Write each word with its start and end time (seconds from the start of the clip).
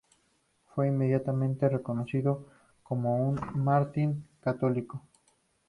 Fue 0.73 0.87
inmediatamente 0.87 1.69
reconocido 1.69 2.47
como 2.81 3.19
un 3.29 3.39
mártir 3.53 4.15
católico. 4.39 5.03